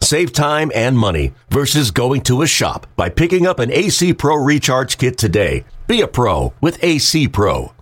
[0.00, 4.36] Save time and money versus going to a shop by picking up an AC Pro
[4.36, 5.64] Recharge Kit today.
[5.86, 7.72] Be a pro with AC Pro.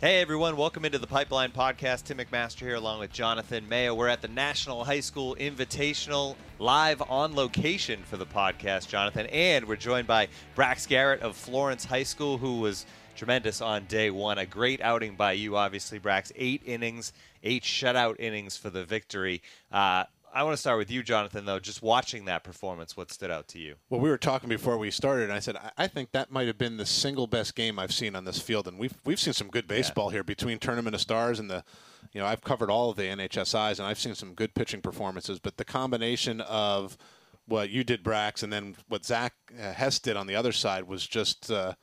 [0.00, 2.04] Hey everyone, welcome into the Pipeline Podcast.
[2.04, 3.94] Tim McMaster here along with Jonathan Mayo.
[3.94, 9.26] We're at the National High School Invitational live on location for the podcast, Jonathan.
[9.26, 14.10] And we're joined by Brax Garrett of Florence High School, who was tremendous on day
[14.10, 14.38] one.
[14.38, 16.30] A great outing by you, obviously, Brax.
[16.36, 19.42] Eight innings, eight shutout innings for the victory.
[19.72, 21.58] Uh, I want to start with you, Jonathan, though.
[21.58, 23.76] Just watching that performance, what stood out to you?
[23.88, 26.58] Well, we were talking before we started, and I said I- think that might have
[26.58, 29.48] been the single best game I've seen on this field, and we've we've seen some
[29.48, 31.64] good baseball here between Tournament of Stars and the,
[32.12, 35.38] you know, I've covered all of the NHSIs, and I've seen some good pitching performances,
[35.38, 36.98] but the combination of
[37.46, 40.84] what you did, Brax, and then what Zach uh, Hess did on the other side
[40.84, 41.50] was just.
[41.50, 41.74] Uh,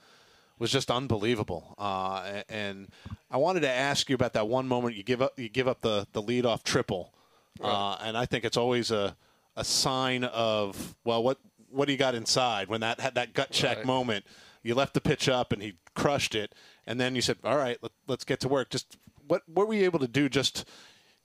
[0.59, 2.88] was just unbelievable, uh, and
[3.32, 5.82] I wanted to ask you about that one moment you give up you give up
[5.82, 7.14] the the lead off triple,
[7.62, 9.16] uh, and I think it's always a
[9.56, 13.52] a sign of well, what what do you got inside when that had that gut
[13.52, 13.86] check Right.
[13.86, 14.26] moment?
[14.62, 16.54] You left the pitch up and he crushed it,
[16.88, 19.74] and then you said, "All right, let, let's get to work." Just what what were
[19.74, 20.30] you able to do?
[20.30, 20.66] Just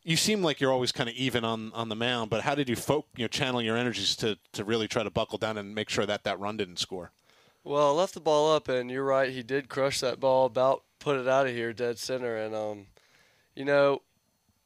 [0.03, 2.69] you seem like you're always kind of even on, on the mound, but how did
[2.69, 5.75] you folk you know channel your energies to, to really try to buckle down and
[5.75, 7.13] make sure that that run didn't score?
[7.69, 9.31] Well, I left the ball up, and you're right.
[9.31, 12.35] He did crush that ball, about put it out of here, dead center.
[12.35, 12.87] And um,
[13.55, 14.01] you know,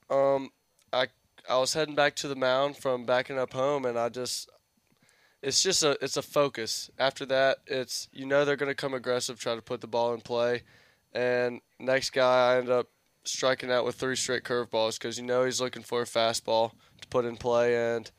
[0.09, 0.51] um,
[0.93, 1.09] I
[1.51, 4.49] I was heading back to the mound from backing up home, and I just
[5.43, 6.93] it's just a it's a focus.
[6.97, 10.21] After that, it's you know they're to come aggressive, try to put the ball in
[10.21, 10.63] play,
[11.13, 12.87] and next guy I end up
[13.25, 16.71] striking out with three straight curveballs because you know he's looking for a fastball
[17.01, 18.13] to put in play, and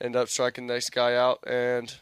[0.00, 1.94] end up striking the next guy out, and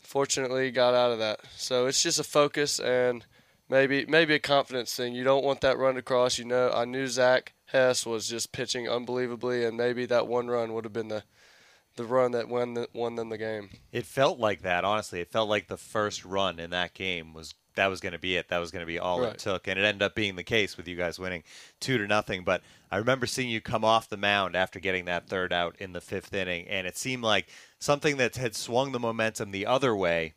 [0.00, 1.40] fortunately got out of that.
[1.56, 3.24] So it's just a focus and
[3.68, 5.14] maybe maybe a confidence thing.
[5.14, 6.38] You don't want that run across.
[6.38, 10.74] You know, I knew Zach Hess was just pitching unbelievably, and maybe that one run
[10.74, 11.24] would have been the
[11.96, 13.70] the run that won the, won them the game.
[13.90, 15.20] It felt like that, honestly.
[15.20, 18.36] It felt like the first run in that game was that was going to be
[18.36, 18.48] it.
[18.48, 20.76] That was going to be all it took, and it ended up being the case
[20.76, 21.42] with you guys winning
[21.80, 22.44] two to nothing.
[22.44, 25.92] But I remember seeing you come off the mound after getting that third out in
[25.92, 29.94] the fifth inning, and it seemed like something that had swung the momentum the other
[29.96, 30.34] way.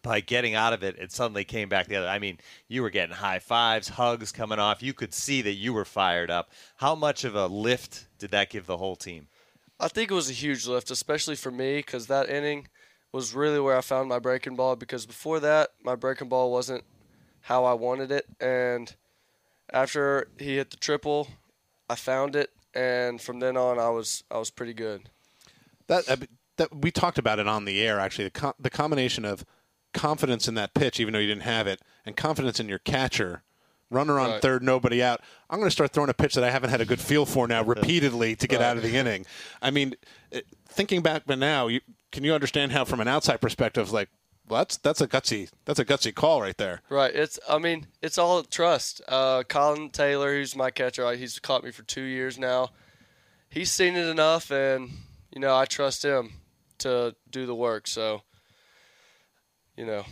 [0.00, 2.06] By getting out of it, it suddenly came back the other.
[2.06, 2.38] I mean,
[2.68, 4.80] you were getting high fives, hugs coming off.
[4.80, 6.50] You could see that you were fired up.
[6.76, 9.26] How much of a lift did that give the whole team?
[9.80, 12.68] I think it was a huge lift, especially for me, because that inning
[13.12, 14.76] was really where I found my breaking ball.
[14.76, 16.84] Because before that, my breaking ball wasn't
[17.42, 18.94] how I wanted it, and
[19.72, 21.28] after he hit the triple,
[21.88, 25.08] I found it, and from then on, I was I was pretty good.
[25.86, 26.26] That,
[26.56, 27.98] that we talked about it on the air.
[27.98, 29.44] Actually, the, co- the combination of
[29.94, 33.42] confidence in that pitch, even though you didn't have it, and confidence in your catcher.
[33.90, 34.42] Runner on Right.
[34.42, 35.22] third, nobody out.
[35.48, 37.48] I'm going to start throwing a pitch that I haven't had a good feel for
[37.48, 38.66] now repeatedly to get Right.
[38.66, 39.24] out of the inning.
[39.62, 39.94] I mean,
[40.68, 41.80] thinking back, but now, you,
[42.12, 44.08] can you understand how, from an outside perspective, like,
[44.48, 46.80] well, that's that's a gutsy that's a gutsy call right there.
[46.88, 47.14] Right.
[47.14, 47.38] It's.
[47.46, 49.02] I mean, it's all trust.
[49.06, 52.70] Uh, Colin Taylor, who's my catcher, uh, he's caught me for two years now.
[53.50, 54.90] He's seen it enough, and
[55.30, 56.32] you know, I trust him
[56.78, 57.86] to do the work.
[57.86, 58.22] So,
[59.76, 60.04] you know,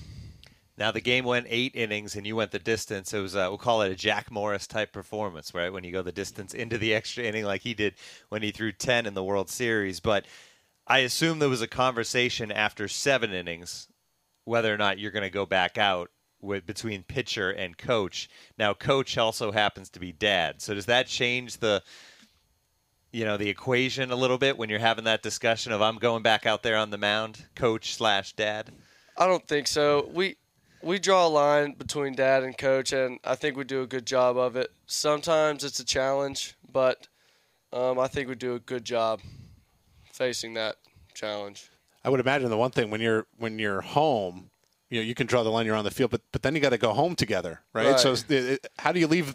[0.79, 3.15] Now the game went eight innings, and you went the distance.
[3.15, 5.73] It was uh, we'll call it a Jack Morris type performance, right?
[5.73, 7.95] When you go the distance into the extra inning, like he did
[8.29, 10.01] when he threw ten in the World Series.
[10.01, 10.27] But
[10.87, 13.89] I assume there was a conversation after seven innings
[14.45, 16.11] whether or not you're going to go back out
[16.41, 18.31] with between pitcher and coach.
[18.57, 21.83] Now, coach also happens to be dad, so does that change the
[23.13, 26.23] you know the equation a little bit when you're having that discussion of I'm going
[26.23, 28.71] back out there on the mound, coach slash dad?
[29.17, 30.09] I don't think so.
[30.13, 30.37] We
[30.83, 34.07] we draw a line between dad and coach, and I think we do a good
[34.07, 34.71] job of it.
[34.87, 37.09] Sometimes it's a challenge, but
[37.73, 39.21] um, I think we do a good job
[40.13, 40.77] facing that
[41.17, 41.71] challenge.
[42.05, 44.51] I would imagine the one thing when you're when you're home,
[44.91, 46.61] you know, you can draw the line you're on the field, but but then you
[46.61, 47.87] got to go home together, right?
[47.91, 47.99] Right.
[47.99, 49.35] So it, it- how do you leave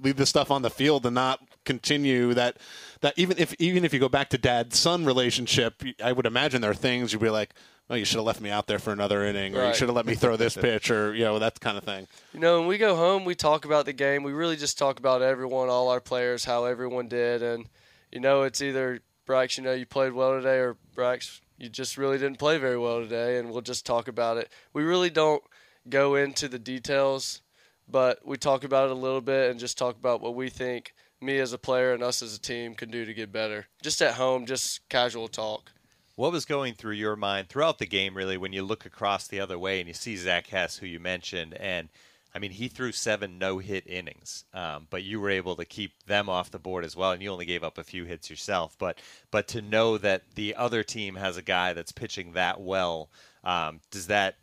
[0.00, 2.56] leave the stuff on the field and not continue that
[3.00, 6.60] that even if even if you go back to dad son relationship, I would imagine
[6.60, 7.54] there are things you'd be like,
[7.88, 9.96] well, you should have left me out there for another inning, or you should have
[9.96, 12.06] let me throw this pitch, or you know that kind of thing.
[12.32, 14.22] You know, when we go home, we talk about the game.
[14.22, 17.66] We really just talk about everyone, all our players, how everyone did, and
[18.12, 21.96] you know, it's either Brax, you know, you played well today, or Brax, you just
[21.96, 24.50] really didn't play very well today, and we'll just talk about it.
[24.72, 25.42] We really don't
[25.88, 27.42] go into the details,
[27.88, 30.94] but we talk about it a little bit and just talk about what we think
[31.20, 33.66] me as a player and us as a team can do to get better.
[33.82, 35.72] Just at home, just casual talk.
[36.16, 39.40] What was going through your mind throughout the game, really, when you look across the
[39.40, 41.88] other way and you see Zach Hess, who you mentioned, and
[42.34, 46.28] I mean, he threw seven no-hit innings, um, but you were able to keep them
[46.28, 48.76] off the board as well, and you only gave up a few hits yourself.
[48.78, 48.98] But
[49.30, 53.08] but to know that the other team has a guy that's pitching that well,
[53.44, 54.34] um, does that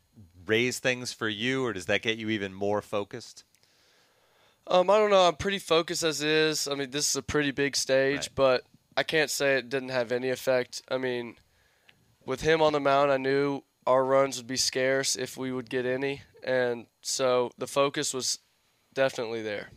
[0.46, 3.44] raise things for you, or does that get you even more focused?
[4.68, 5.28] Um, I don't know.
[5.28, 6.68] I'm pretty focused as is.
[6.68, 8.30] I mean, this is a pretty big stage, Right.
[8.36, 8.64] but
[8.96, 10.82] I can't say it didn't have any effect.
[10.90, 11.36] I mean,
[12.26, 15.70] with him on the mound, I knew our runs would be scarce if we would
[15.70, 18.40] get any, and so the focus was
[18.94, 19.70] definitely there.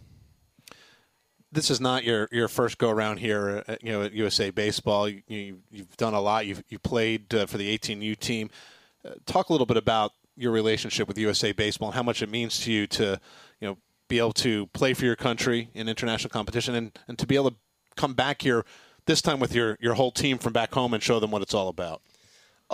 [1.54, 5.08] this is not your, your first go around here, at, you know, at USA Baseball.
[5.08, 6.46] You, you, you've done a lot.
[6.46, 8.50] You've you played uh, for the 18U team.
[9.06, 12.28] Uh, talk a little bit about your relationship with USA Baseball and how much it
[12.28, 13.20] means to you to,
[13.60, 13.78] you know,
[14.08, 17.50] be able to play for your country in international competition and, and to be able
[17.50, 17.56] to
[17.96, 18.64] come back here
[19.06, 21.54] this time with your, your whole team from back home and show them what it's
[21.54, 22.02] all about.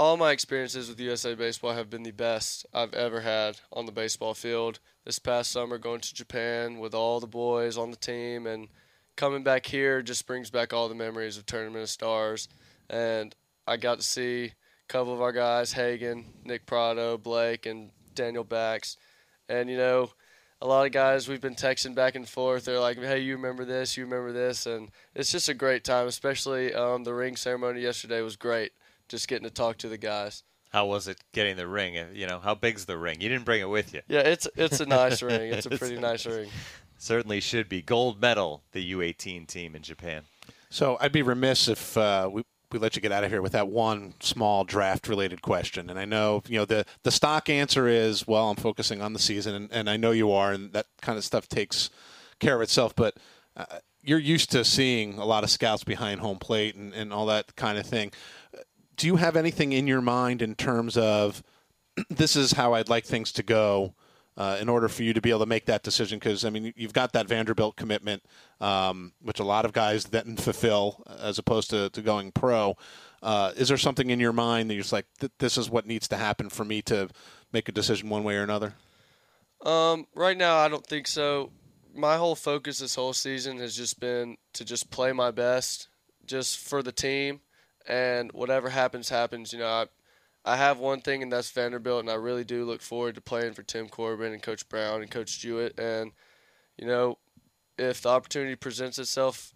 [0.01, 3.93] All my experiences with USA Baseball have been the best I've ever had on the
[3.93, 4.79] baseball field.
[5.05, 8.69] This past summer, going to Japan with all the boys on the team and
[9.17, 12.49] coming back here just brings back all the memories of Tournament of Stars.
[12.89, 13.37] And
[13.67, 14.53] I got to see a
[14.89, 18.97] couple of our guys, Hagen, Nick Pratto, Blake, and Daniel Bakst.
[19.51, 20.13] And, you know,
[20.63, 22.65] a lot of guys we've been texting back and forth.
[22.65, 23.99] They're like, "Hey, you remember this?
[23.99, 26.07] You remember this?" And it's just a great time.
[26.07, 28.73] Especially um, the ring ceremony yesterday was great.
[29.11, 30.45] Just getting to talk to the guys.
[30.71, 31.95] How was it getting the ring?
[32.15, 33.21] You know, how big's the ring?
[33.21, 34.03] You didn't bring it with you.
[34.07, 35.53] Yeah, it's it's a nice ring.
[35.53, 36.49] It's a It's pretty nice ring.
[36.97, 38.63] Certainly should be gold medal.
[38.71, 40.23] The U18 team in Japan.
[40.71, 43.51] So I'd be remiss if uh, we we let you get out of here with
[43.51, 45.91] that one small draft related question.
[45.91, 49.19] And I know you know the the stock answer is well, I'm focusing on the
[49.19, 51.91] season, and, and I know you are, and that kind of stuff takes
[52.39, 52.95] care of itself.
[52.95, 53.17] But
[53.57, 53.65] uh,
[54.03, 57.57] you're used to seeing a lot of scouts behind home plate and, and all that
[57.57, 58.13] kind of thing.
[59.01, 61.43] Do you have anything in your mind in terms of
[62.11, 63.95] this is how I'd like things to go?
[64.37, 66.19] uh, in order for you to be able to make that decision?
[66.19, 68.23] Because I mean, you've got that Vanderbilt commitment,
[68.61, 72.77] um, which a lot of guys didn't fulfill, as opposed to, to going pro.
[73.23, 75.07] Uh, is there something in your mind that you're just like,
[75.39, 77.11] this is what needs to happen for me to
[77.53, 78.75] make a decision one way or another?
[79.63, 81.51] Um, right now, I don't think so.
[81.95, 85.89] My whole focus this whole season has just been to just play my best,
[86.25, 87.41] just for the team,
[87.91, 89.53] and whatever happens, happens.
[89.53, 89.87] You know, I,
[90.45, 93.55] I have one thing, and that's Vanderbilt, and I really do look forward to playing
[93.55, 95.79] for Tim Corbin and Coach Brown and Coach Jewett.
[95.79, 96.13] And
[96.79, 97.19] you know,
[97.77, 99.53] if the opportunity presents itself,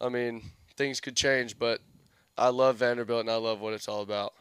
[0.00, 0.42] I mean,
[0.76, 1.80] things could change, but
[2.36, 4.34] I love Vanderbilt and I love what it's all about.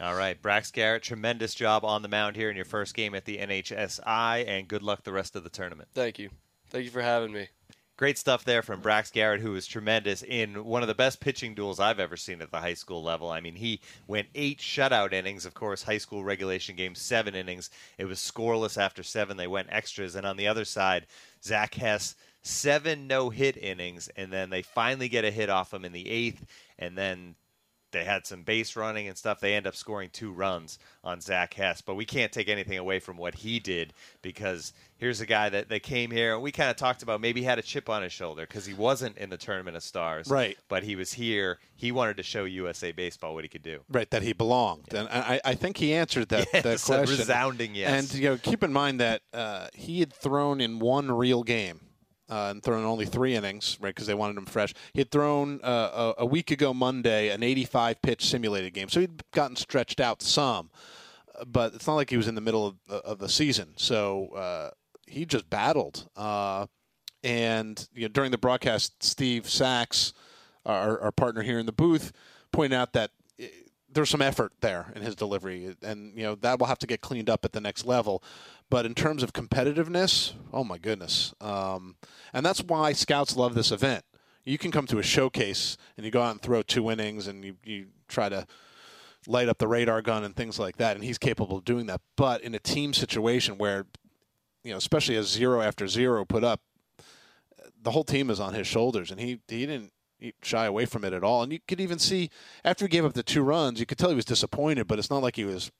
[0.00, 3.24] All right, Brax Garrett, tremendous job on the mound here in your first game at
[3.24, 5.88] the NHSI, and good luck the rest of the tournament.
[5.94, 6.30] Thank you.
[6.68, 7.48] Thank you for having me.
[7.96, 11.54] Great stuff there from Brax Garrett, who was tremendous in one of the best pitching
[11.54, 13.30] duels I've ever seen at the high school level.
[13.30, 15.46] I mean, he went eight shutout innings.
[15.46, 17.70] Of course, high school regulation game, seven innings.
[17.96, 19.38] It was scoreless after seven.
[19.38, 20.14] They went extras.
[20.14, 21.06] And on the other side,
[21.42, 24.10] Zach Hess, seven no hit innings.
[24.14, 26.44] And then they finally get a hit off him in the eighth.
[26.78, 27.34] And then
[27.96, 29.40] they had some base running and stuff.
[29.40, 32.98] They end up scoring two runs on Zach Hess, but we can't take anything away
[33.00, 36.70] from what he did because here's a guy that, that came here and we kind
[36.70, 39.30] of talked about maybe he had a chip on his shoulder because he wasn't in
[39.30, 40.58] the tournament of stars, Right.
[40.68, 41.58] But he was here.
[41.74, 43.80] He wanted to show USA Baseball what he could do.
[43.90, 47.18] Right, that he belonged, and I, I think he answered that, that Yes, a question.
[47.18, 47.90] resounding yes.
[48.12, 51.80] And you know, keep in mind that uh, he had thrown in one real game
[52.28, 53.94] uh, and thrown only three innings, right?
[53.94, 54.74] Because they wanted him fresh.
[54.92, 59.00] He had thrown uh, a, a week ago Monday an 85 pitch simulated game, so
[59.00, 60.70] he'd gotten stretched out some.
[61.38, 64.28] Uh, But it's not like he was in the middle of, of the season, so
[64.30, 64.70] uh,
[65.06, 66.08] he just battled.
[66.16, 66.66] Uh,
[67.22, 70.12] and you know, during the broadcast, Steve Sachs,
[70.64, 72.12] our, our partner here in the booth,
[72.52, 73.48] pointed out that eh,
[73.90, 77.00] there's some effort there in his delivery, and you know that will have to get
[77.00, 78.22] cleaned up at the next level.
[78.68, 81.96] But in terms of competitiveness, oh my goodness, um,
[82.32, 84.04] and that's why scouts love this event.
[84.44, 87.44] You can come to a showcase and you go out and throw two innings, and
[87.44, 88.46] you, you try to
[89.26, 92.00] light up the radar gun and things like that, and he's capable of doing that.
[92.16, 93.86] But in a team situation where,
[94.64, 96.60] you know, especially as zero after zero put up,
[97.82, 99.92] the whole team is on his shoulders, and he he didn't
[100.42, 101.42] shy away from it at all.
[101.42, 102.30] And you could even see
[102.64, 105.10] after he gave up the two runs, you could tell he was disappointed, but it's
[105.10, 105.70] not like he was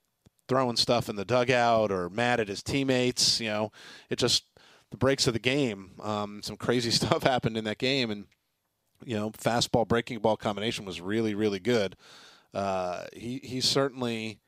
[0.49, 3.41] throwing stuff in the dugout or mad at his teammates.
[3.41, 3.73] You know,
[4.11, 4.45] it just
[4.91, 5.93] the breaks of the game.
[6.03, 8.27] Um, some crazy stuff happened in that game, and
[9.05, 11.97] you know, fastball breaking ball combination was really really good.
[12.55, 14.41] uh, he he certainly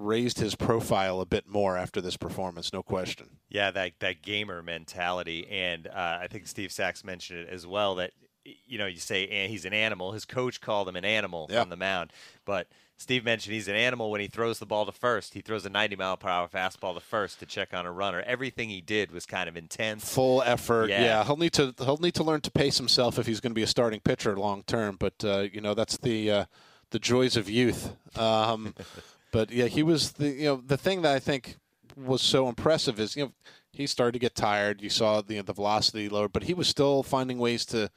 [0.00, 3.28] raised his profile a bit more after this performance, no question.
[3.48, 7.96] Yeah, that that gamer mentality, and uh, I think Steve Sachs mentioned it as well.
[7.96, 8.12] That
[8.44, 10.12] you know, you say he's an animal.
[10.12, 11.60] His coach called him an animal yeah.
[11.60, 12.12] on the mound,
[12.44, 12.66] but
[13.00, 15.32] Steve mentioned he's an animal when he throws the ball to first.
[15.32, 18.22] He throws a 90 mile per hour fastball to first to check on a runner.
[18.26, 20.90] Everything he did was kind of intense, full effort.
[20.90, 23.52] Yeah, yeah he'll need to he'll need to learn to pace himself if he's going
[23.52, 24.96] to be a starting pitcher long term.
[25.00, 26.44] But uh, you know that's the uh,
[26.90, 27.96] the joys of youth.
[28.18, 28.74] Um,
[29.32, 31.56] but yeah, he was the you know the thing that I think
[31.96, 33.32] was so impressive is you know
[33.72, 34.82] he started to get tired.
[34.82, 37.90] You saw the the velocity lower, but he was still finding ways to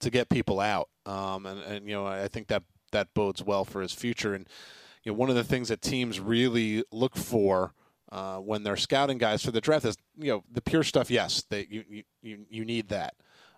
[0.00, 0.88] to get people out.
[1.06, 4.34] Um, and, and you know I think that that bodes well for his future.
[4.34, 4.46] And
[5.04, 7.72] you know, one of the things that teams really look for
[8.10, 11.10] uh, when they're scouting guys for the draft is you know the pure stuff.
[11.10, 13.14] Yes, they, you you you need that,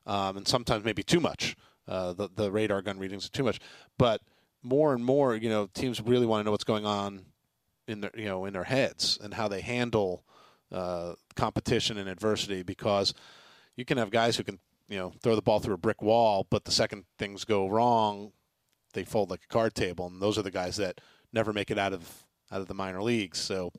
[0.07, 1.57] um, and sometimes maybe too much.
[1.87, 3.61] Uh, the the radar gun readings are too much,
[3.99, 4.21] but
[4.63, 7.25] more and more, you know, teams really want to know what's going on
[7.87, 10.25] in their you know in their heads and how they handle
[10.73, 13.15] uh, competition and adversity because
[13.77, 14.59] you can have guys who can
[14.89, 18.33] you know throw the ball through a brick wall, but the second things go wrong,
[18.93, 21.01] they fold like a card table, and those are the guys that
[21.33, 23.39] never make it out of out of the minor leagues.
[23.39, 23.73] So,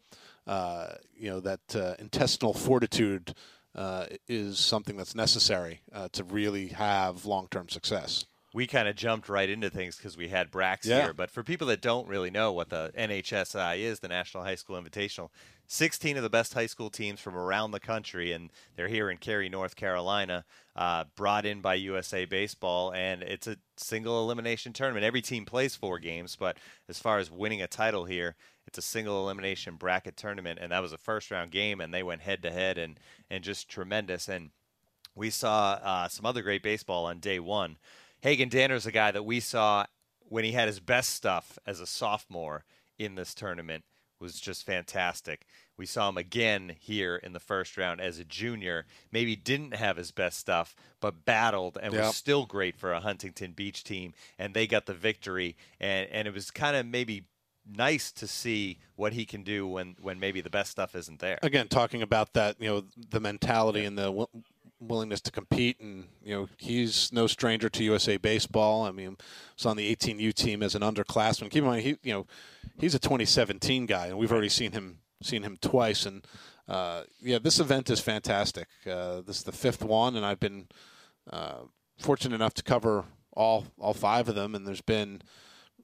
[0.47, 3.33] uh, you know that uh, intestinal fortitude
[3.75, 8.25] uh, is something that's necessary uh, to really have long term success.
[8.53, 11.03] We kind of jumped right into things because we had Brax yeah.
[11.03, 11.13] here.
[11.13, 14.81] But for people that don't really know what the NHSI is, the National High School
[14.81, 15.29] Invitational,
[15.67, 19.15] 16 of the best high school teams from around the country, and they're here in
[19.15, 20.43] Cary, North Carolina,
[20.75, 25.05] uh, brought in by USA Baseball, and it's a single elimination tournament.
[25.05, 26.57] Every team plays four games, but
[26.87, 28.35] as far as winning a title here,
[28.67, 32.03] it's a single elimination bracket tournament, and that was a first round game, and they
[32.03, 34.29] went head to head and and just tremendous.
[34.29, 34.51] And
[35.15, 37.77] we saw uh, some other great baseball on day one.
[38.21, 39.85] Hagen Danner's a guy that we saw
[40.29, 42.63] when he had his best stuff as a sophomore
[42.97, 43.83] in this tournament
[44.21, 45.45] was just fantastic.
[45.77, 48.85] We saw him again here in the first round as a junior.
[49.11, 52.03] Maybe didn't have his best stuff, but battled and yep.
[52.03, 54.13] was still great for a Huntington Beach team.
[54.37, 55.57] And they got the victory.
[55.79, 57.25] And, and it was kind of maybe
[57.65, 61.39] nice to see what he can do when, when maybe the best stuff isn't there.
[61.41, 63.87] Again, talking about that, you know, the mentality yeah.
[63.87, 64.27] and the
[64.81, 68.83] willingness to compete, and you know, he's no stranger to USA baseball.
[68.83, 69.17] I mean,
[69.55, 71.49] was on the 18U team as an underclassman.
[71.49, 72.27] Keep in mind, he, you know,
[72.77, 76.05] he's a 2017 guy, and we've already seen him seen him twice.
[76.05, 76.25] And
[76.67, 78.67] uh, yeah, this event is fantastic.
[78.85, 80.67] Uh, this is the fifth one, and I've been
[81.31, 81.59] uh,
[81.99, 84.55] fortunate enough to cover all all five of them.
[84.55, 85.21] And there's been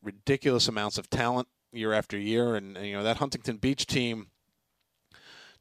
[0.04, 2.56] ridiculous amounts of talent year after year.
[2.56, 4.28] And, and you know that Huntington Beach team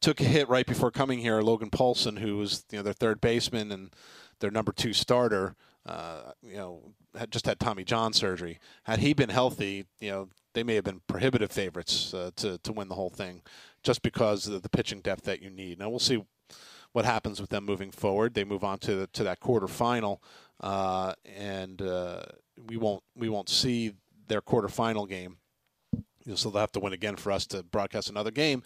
[0.00, 1.40] took a hit right before coming here.
[1.40, 3.94] Logan Paulson, who was you know their third baseman and
[4.40, 5.54] their number two starter,
[5.86, 6.80] uh, you know,
[7.16, 8.58] had just had Tommy John surgery.
[8.84, 12.72] Had he been healthy, you know, they may have been prohibitive favorites uh, to to
[12.72, 13.42] win the whole thing,
[13.82, 15.78] just because of the pitching depth that you need.
[15.78, 16.24] Now we'll see
[16.92, 18.34] what happens with them moving forward.
[18.34, 20.18] They move on to to that quarterfinal,
[20.60, 22.22] uh, and uh,
[22.68, 23.92] we won't we won't see
[24.28, 25.36] their quarterfinal game.
[26.34, 28.64] So they'll have to win again for us to broadcast another game.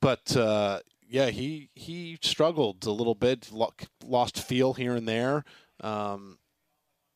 [0.00, 3.50] But uh, yeah, he he struggled a little bit,
[4.04, 5.44] lost feel here and there.
[5.80, 6.38] Um,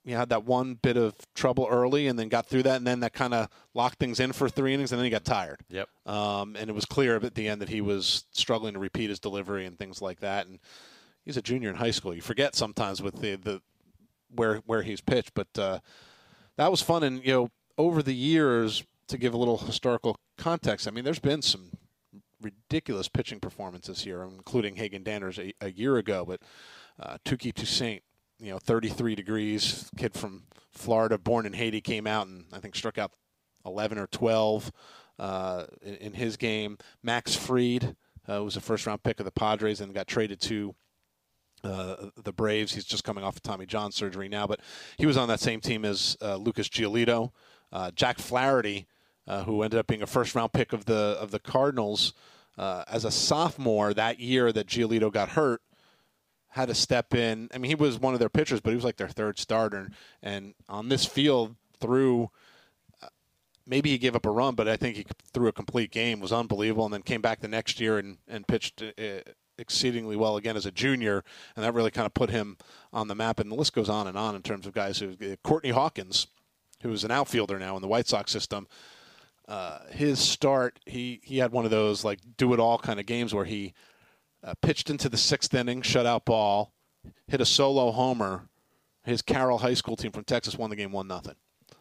[0.04, 3.00] he had that one bit of trouble early and then got through that and then
[3.00, 5.60] that kind of locked things in for three innings and then he got tired.
[5.70, 5.88] Yep.
[6.04, 9.18] Um, and it was clear at the end that he was struggling to repeat his
[9.18, 10.46] delivery and things like that.
[10.46, 10.58] And
[11.24, 12.14] he's a junior in high school.
[12.14, 13.62] You forget sometimes with the, the
[14.34, 15.78] where where he's pitched, but uh,
[16.56, 17.02] that was fun.
[17.02, 21.18] And you know, over the years, to give a little historical context, I mean, there's
[21.18, 21.70] been some
[22.44, 26.24] ridiculous pitching performances here, including Hagen Danners a, a year ago.
[26.24, 26.40] But
[27.00, 28.02] uh, Touki Toussaint,
[28.38, 32.76] you know, 33 degrees, kid from Florida, born in Haiti, came out and I think
[32.76, 33.12] struck out
[33.64, 34.72] 11 or 12
[35.18, 36.78] uh, in, in, his game.
[37.02, 37.96] Max Fried
[38.28, 40.74] uh, was a first round pick of the Padres and got traded to.
[41.62, 42.74] Uh, the Braves.
[42.74, 44.60] He's just coming off of Tommy John surgery now, but
[44.98, 47.30] he was on that same team as uh, Lucas Giolito,
[47.72, 48.86] uh, Jack Flaherty,
[49.26, 52.12] uh, who ended up being a first round pick of the of the Cardinals
[52.56, 55.60] uh, as a sophomore that year that Giolito got hurt,
[56.48, 57.48] had to step in.
[57.52, 59.90] I mean, he was one of their pitchers, but he was like their third starter.
[60.22, 62.30] And on this field, through
[63.02, 63.08] uh,
[63.66, 66.32] maybe he gave up a run, but I think he threw a complete game, was
[66.32, 68.92] unbelievable, and then came back the next year and, and pitched uh,
[69.58, 71.24] exceedingly well again as a junior,
[71.56, 72.56] and that really kind of put him
[72.92, 73.40] on the map.
[73.40, 76.28] And the list goes on and on in terms of guys who uh, Courtney Hawkins,
[76.82, 78.68] who is an outfielder now in the White Sox system,
[79.48, 83.06] uh, his start, he he had one of those like do it all kind of
[83.06, 83.74] games where he
[84.42, 86.72] uh, pitched into the sixth inning, shutout ball,
[87.26, 88.48] hit a solo homer.
[89.04, 91.34] His Carroll High School team from Texas won the game one nothing.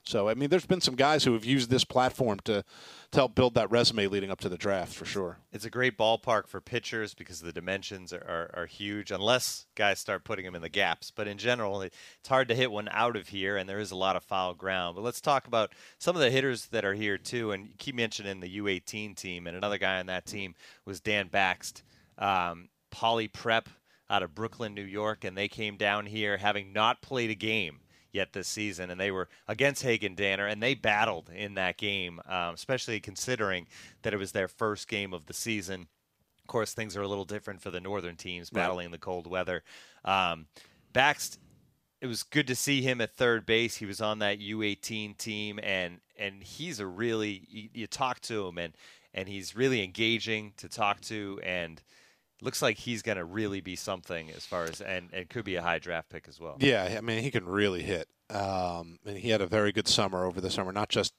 [0.04, 2.64] So I mean, there's been some guys who have used this platform to
[3.12, 5.38] to help build that resume leading up to the draft for sure.
[5.52, 10.00] It's a great ballpark for pitchers because the dimensions are, are, are, huge, unless guys
[10.00, 11.12] start putting them in the gaps.
[11.12, 13.96] But in general, it's hard to hit one out of here, and there is a
[13.96, 14.96] lot of foul ground.
[14.96, 17.52] But let's talk about some of the hitters that are here too.
[17.52, 20.56] And you keep mentioning the U18 team, and another guy on that team
[20.86, 21.84] was Dan Bakst,
[22.18, 23.70] um, Poly Prep
[24.10, 27.80] out of Brooklyn, New York, and they came down here having not played a game
[28.14, 32.22] yet this season, and they were against Hagen Danner, and they battled in that game,
[32.28, 33.68] um, especially considering
[34.04, 35.88] that it was their first game of the season.
[36.42, 38.92] Of course, things are a little different for the northern teams battling right.
[38.92, 39.64] the cold weather.
[40.06, 40.46] Um,
[40.94, 41.38] Bakst,
[42.02, 43.78] it was good to see him at third base.
[43.78, 48.48] He was on that U18 team, and and he's a really you, you talk to
[48.48, 48.74] him, and
[49.14, 51.82] and he's really engaging to talk to, and
[52.44, 55.56] looks like he's going to really be something as far as and, and could be
[55.56, 56.58] a high draft pick as well.
[56.60, 58.08] Yeah, I mean he can really hit.
[58.30, 61.14] Um, and he had a very good summer over the summer, not just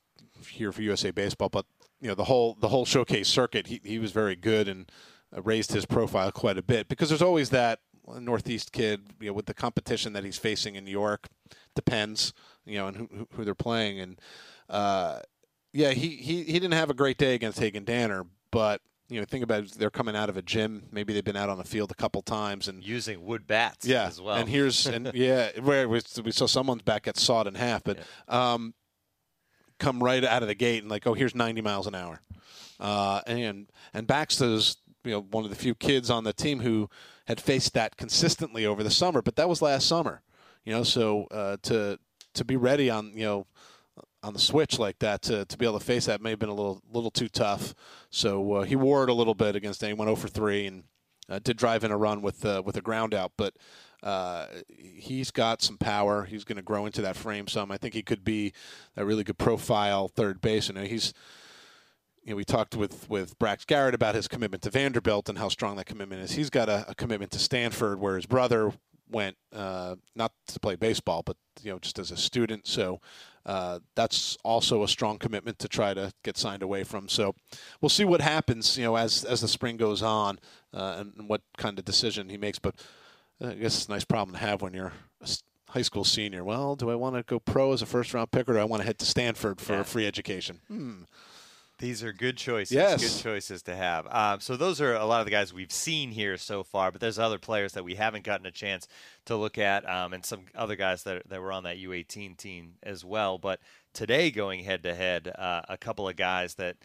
[0.48, 1.66] here for USA Baseball, but
[2.00, 3.66] you know the whole the whole showcase circuit.
[3.66, 4.90] He he was very good and
[5.36, 9.32] uh, raised his profile quite a bit because there's always that Northeast kid, you know,
[9.32, 11.28] with the competition that he's facing in New York.
[11.74, 12.32] Depends,
[12.64, 14.00] you know, and who, who they're playing.
[14.00, 14.20] And
[14.68, 15.20] uh,
[15.72, 18.80] yeah, he, he he didn't have a great day against Hagen Danner, but
[19.14, 20.88] you know, think about it, they're coming out of a gym.
[20.90, 23.86] Maybe they've been out on the field a couple times and using wood bats.
[23.86, 24.34] Yeah, as well.
[24.34, 27.98] And here's and yeah, where we, we saw someone's back get sawed in half, but
[27.98, 28.52] yeah.
[28.54, 28.74] um,
[29.78, 32.20] come right out of the gate and like, oh, here's 90 miles an hour.
[32.80, 36.90] Uh, and and Baxter's you know one of the few kids on the team who
[37.26, 40.22] had faced that consistently over the summer, but that was last summer.
[40.64, 42.00] You know, so uh, to
[42.34, 43.46] to be ready on you know
[44.24, 46.48] on the switch like that to, to be able to face that may have been
[46.48, 47.74] a little little too tough.
[48.10, 49.84] So uh, he wore it a little bit against.
[49.84, 50.84] anyone over three and
[51.28, 53.54] uh, did drive in a run with uh, with a ground out, but
[54.02, 56.24] uh, he's got some power.
[56.24, 57.70] He's going to grow into that frame some.
[57.70, 58.52] I think he could be
[58.96, 60.68] a really good profile third base.
[60.68, 61.14] And he's
[62.22, 65.48] you know, we talked with with Brax Garrett about his commitment to Vanderbilt and how
[65.48, 66.32] strong that commitment is.
[66.32, 68.72] He's got a, a commitment to Stanford, where his brother
[69.10, 72.66] went uh, not to play baseball, but you know just as a student.
[72.66, 73.00] So
[73.46, 77.08] uh, that's also a strong commitment to try to get signed away from.
[77.08, 77.34] So
[77.80, 80.38] we'll see what happens, you know, as as the spring goes on,
[80.72, 82.58] uh, and, and, what kind of decision he makes.
[82.58, 82.74] But
[83.42, 85.28] I guess it's a nice problem to have when you're a
[85.68, 86.42] high school senior.
[86.42, 88.64] Well, do I want to go pro as a first round pick, or do I
[88.64, 89.82] want to head to Stanford for yeah.
[89.82, 90.60] free education?
[90.68, 91.02] Hmm.
[91.78, 92.72] These are good choices.
[92.72, 93.02] Yes.
[93.02, 94.06] Good choices to have.
[94.08, 97.00] Um, so those are a lot of the guys we've seen here so far, but
[97.00, 98.86] there's other players that we haven't gotten a chance
[99.26, 102.74] to look at, um, and some other guys that, that were on that U18 team
[102.82, 103.38] as well.
[103.38, 103.60] But
[103.92, 106.76] today, going head to head, a couple of guys that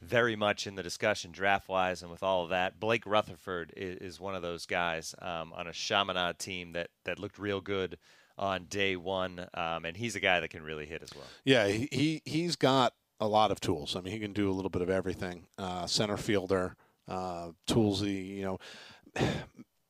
[0.00, 2.78] very much in the discussion draft wise and with all of that.
[2.78, 7.18] Blake Rutherford is, is one of those guys um, on a Chaminade team that, that
[7.18, 7.98] looked real good
[8.36, 11.26] on day one, um, and he's a guy that can really hit as well.
[11.44, 13.96] Yeah, he he's got a lot of tools.
[13.96, 15.46] I mean, he can do a little bit of everything.
[15.56, 16.76] Uh, center fielder,
[17.08, 18.58] uh, toolsy, you know,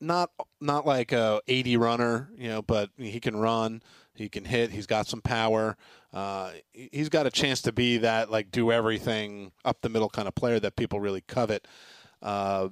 [0.01, 3.83] not not like a 80 runner, you know, but he can run,
[4.15, 5.77] he can hit, he's got some power.
[6.13, 10.29] Uh, he's got a chance to be that like do everything up the middle kind
[10.29, 11.67] of player that people really covet.
[12.23, 12.69] Uh,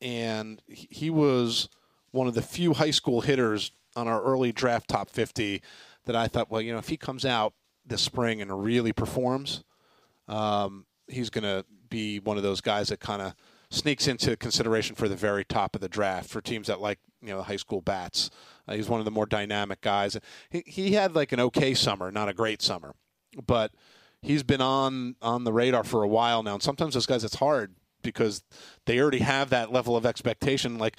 [0.00, 1.68] and he was
[2.10, 5.62] one of the few high school hitters on our early draft top 50
[6.04, 7.54] that I thought, well, you know, if he comes out
[7.86, 9.62] this spring and really performs,
[10.28, 13.34] um, he's going to be one of those guys that kind of
[13.70, 17.28] sneaks into consideration for the very top of the draft for teams that like you
[17.28, 18.30] know high school bats.
[18.68, 20.16] Uh, he's one of the more dynamic guys.
[20.50, 22.94] He, he had like an okay summer, not a great summer,
[23.46, 23.72] but
[24.20, 26.54] he's been on on the radar for a while now.
[26.54, 28.42] And sometimes those guys, it's hard because
[28.86, 30.96] they already have that level of expectation, like,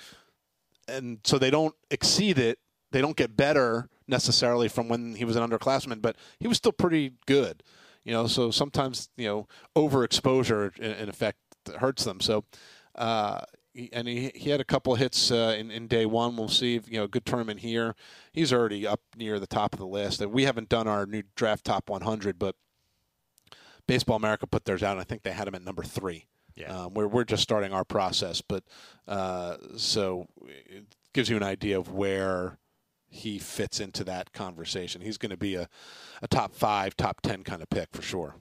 [0.87, 2.59] and so they don't exceed it.
[2.91, 6.71] They don't get better necessarily from when he was an underclassman, but he was still
[6.71, 7.63] pretty good.
[8.03, 11.37] You know, so sometimes you know overexposure in, in effect
[11.77, 12.19] hurts them.
[12.19, 12.45] So.
[12.95, 13.41] Uh,
[13.91, 16.35] and he, he had a couple hits uh, in, in day one.
[16.37, 17.95] We'll see, if, you know, a good tournament here.
[18.31, 20.23] He's already up near the top of the list.
[20.23, 22.55] We haven't done our new draft top 100, but
[23.87, 24.91] Baseball America put theirs out.
[24.91, 26.27] And I think they had him at number three.
[26.55, 26.85] Yeah.
[26.85, 28.63] Um, we're, we're just starting our process, but
[29.07, 32.59] uh, so it gives you an idea of where
[33.13, 35.01] he fits into that conversation.
[35.01, 35.69] He's going to be a,
[36.21, 38.35] a top five, top 10 kind of pick for sure.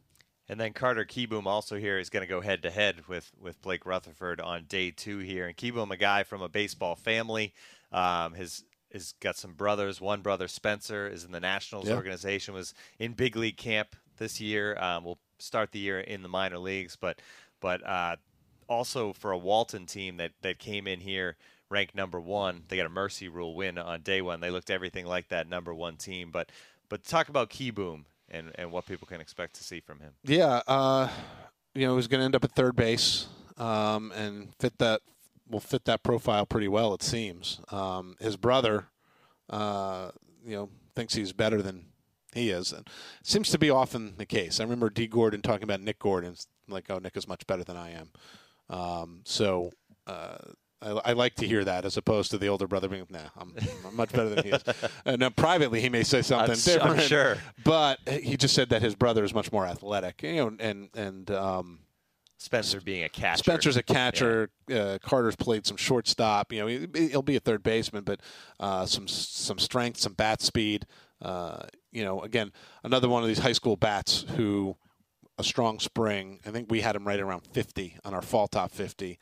[0.48, 3.62] And then Carter Kieboom also here is going to go head to head with with
[3.62, 5.46] Blake Rutherford on day two here.
[5.46, 7.54] And Kieboom, a guy from a baseball family,
[7.92, 10.00] um, has has got some brothers.
[10.00, 11.96] One brother, Spencer, is in the Nationals yep.
[11.96, 12.54] organization.
[12.54, 14.76] Was in big league camp this year.
[14.78, 17.20] Um, will start the year in the minor leagues, but
[17.60, 18.16] but uh,
[18.68, 21.36] also for a Walton team that that came in here
[21.72, 22.62] ranked number one.
[22.68, 24.40] They got a mercy rule win on day one.
[24.40, 26.30] They looked everything like that number one team.
[26.30, 26.50] But
[26.88, 30.12] but talk about Kieboom and, and what people can expect to see from him.
[30.22, 31.08] Yeah, uh,
[31.74, 35.00] you know, he's going to end up at third base um, and fit that
[35.48, 36.94] will fit that profile pretty well.
[36.94, 37.60] It seems.
[37.70, 38.86] Um, his brother,
[39.50, 40.10] uh,
[40.44, 41.86] you know, thinks he's better than
[42.34, 42.88] he is, and
[43.22, 44.60] seems to be often the case.
[44.60, 46.36] I remember Dee Gordon talking about Nick Gordon,
[46.68, 48.10] like, "Oh, Nick is much better than I am."
[48.68, 49.72] Um, so.
[50.06, 50.36] Uh,
[50.82, 53.54] I, I, like to hear that as opposed to the older brother being, "Nah, I'm,
[53.86, 54.62] I'm much better than he is."
[55.04, 57.00] And now privately, he may say something I'm, different.
[57.00, 60.22] I'm sure, but he just said that his brother is much more athletic.
[60.22, 61.80] You know, and and um,
[62.38, 63.38] Spencer being a catcher.
[63.38, 64.50] Spencer's a catcher.
[64.68, 64.76] Yeah.
[64.76, 66.52] Uh, Carter's played some shortstop.
[66.52, 68.20] You know, he'll be a third baseman, but
[68.58, 70.86] uh, some some strength, some bat speed.
[71.20, 74.76] Uh, you know, again, another one of these high school bats who
[75.38, 76.40] a strong spring.
[76.46, 79.18] I think we had him right around 50 on our fall top 50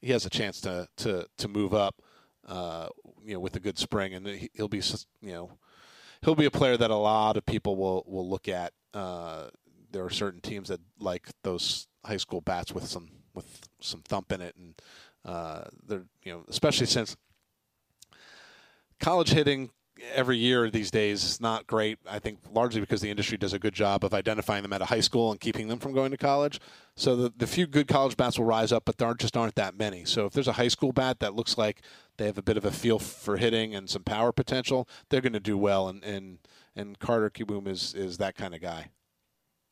[0.00, 2.02] he has a chance to to to move up,
[2.46, 2.88] uh,
[3.24, 4.82] you know, with a good spring, and he'll be
[5.20, 5.58] you know
[6.22, 8.72] he'll be a player that a lot of people will will look at.
[8.94, 9.48] Uh,
[9.92, 14.32] there are certain teams that like those high school bats with some with some thump
[14.32, 14.80] in it, and
[15.24, 17.16] uh, they're you know especially since
[18.98, 19.70] college hitting
[20.14, 21.98] every year these days is not great.
[22.08, 24.86] I think largely because the industry does a good job of identifying them at a
[24.86, 26.60] high school and keeping them from going to college.
[26.96, 29.54] So the, the few good college bats will rise up, but there aren't, just aren't
[29.54, 30.04] that many.
[30.04, 31.82] So if there's a high school bat that looks like
[32.16, 35.32] they have a bit of a feel for hitting and some power potential, they're going
[35.32, 35.88] to do well.
[35.88, 36.38] And and
[36.76, 38.90] and Carter Kieboom is is that kind of guy.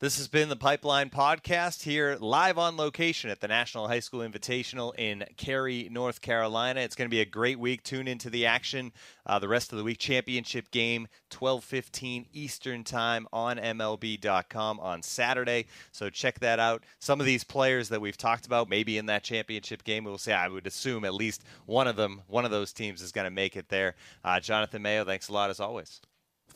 [0.01, 4.21] This has been the Pipeline Podcast here live on location at the National High School
[4.21, 6.79] Invitational in Cary, North Carolina.
[6.79, 7.83] It's going to be a great week.
[7.83, 8.93] Tune into the action
[9.25, 9.97] uh, the rest of the week.
[9.97, 15.65] Championship game, 12:15 Eastern Time on MLB.com on Saturday.
[15.91, 16.85] So check that out.
[16.99, 20.31] Some of these players that we've talked about, maybe in that championship game, we'll say
[20.31, 23.31] I would assume at least one of them, one of those teams, is going to
[23.31, 23.95] make it there.
[24.23, 25.99] Uh, Jonathan Mayo, thanks a lot as always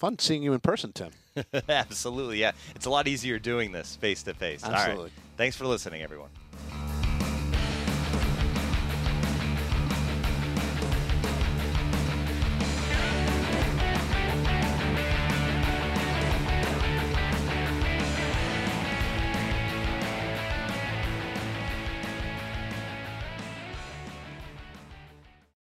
[0.04, 1.12] fun seeing you in person, Tim.
[1.70, 2.52] Absolutely, yeah.
[2.76, 4.62] It's a lot easier doing this face to face.
[4.62, 5.12] Absolutely.
[5.38, 6.30] Thanks for listening, everyone.